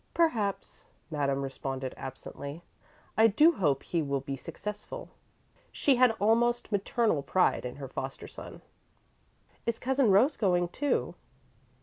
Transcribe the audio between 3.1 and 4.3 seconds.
"I do hope he will